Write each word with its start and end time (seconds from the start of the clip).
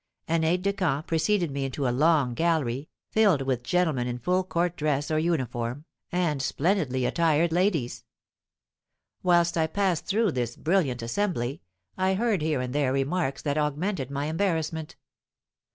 An 0.27 0.43
aide 0.43 0.63
de 0.63 0.73
camp 0.73 1.05
preceded 1.05 1.51
me 1.51 1.63
into 1.63 1.87
a 1.87 1.93
long 1.95 2.33
gallery, 2.33 2.89
filled 3.11 3.43
with 3.43 3.61
gentlemen 3.61 4.07
in 4.07 4.17
full 4.17 4.43
court 4.43 4.75
dress 4.75 5.11
or 5.11 5.19
uniform, 5.19 5.85
and 6.11 6.41
splendidly 6.41 7.05
attired 7.05 7.51
ladies. 7.51 8.03
Whilst 9.21 9.55
I 9.59 9.67
passed 9.67 10.07
through 10.07 10.31
this 10.31 10.55
brilliant 10.55 11.03
assembly, 11.03 11.61
I 11.99 12.15
heard 12.15 12.41
here 12.41 12.61
and 12.61 12.73
there 12.73 12.91
remarks 12.91 13.43
that 13.43 13.59
augmented 13.59 14.09
my 14.09 14.25
embarrassment. 14.25 14.95